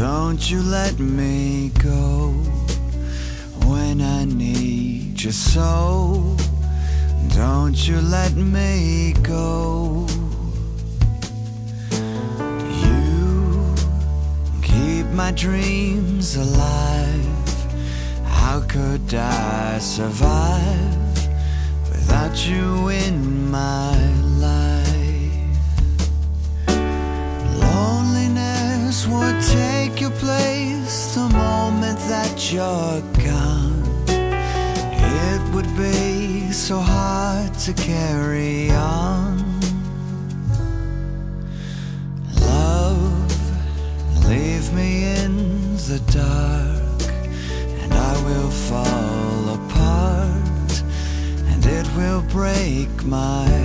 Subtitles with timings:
[0.00, 2.30] Don't you let me go
[3.66, 6.36] when I need you so.
[7.36, 10.06] Don't you let me go.
[12.82, 13.74] You
[14.62, 17.54] keep my dreams alive.
[18.24, 21.28] How could I survive
[21.90, 24.19] without you in my
[32.52, 33.84] you're gone.
[34.08, 39.38] It would be so hard to carry on.
[42.40, 47.12] Love, leave me in the dark,
[47.82, 50.82] and I will fall apart,
[51.50, 53.59] and it will break my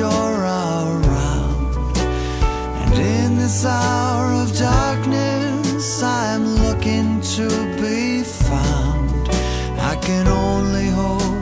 [0.00, 1.94] you're around.
[2.82, 7.46] And in this hour of darkness, I'm looking to
[7.82, 9.28] be found.
[9.92, 11.40] I can only hope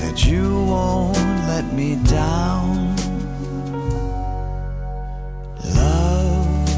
[0.00, 1.90] that you won't let me
[2.22, 2.96] down.
[5.80, 6.68] Love,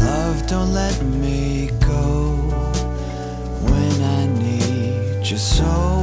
[0.00, 2.06] love, don't let me go
[3.70, 5.97] when I need you so.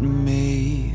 [0.00, 0.87] Me.